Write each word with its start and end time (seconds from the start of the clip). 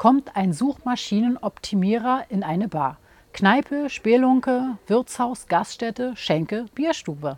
kommt 0.00 0.34
ein 0.34 0.54
Suchmaschinenoptimierer 0.54 2.24
in 2.30 2.42
eine 2.42 2.68
Bar. 2.68 2.96
Kneipe, 3.34 3.90
Spelunke, 3.90 4.78
Wirtshaus, 4.86 5.46
Gaststätte, 5.46 6.16
Schenke, 6.16 6.64
Bierstube. 6.74 7.36